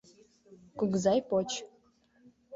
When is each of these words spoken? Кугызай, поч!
Кугызай, 0.77 1.19
поч! 1.29 1.49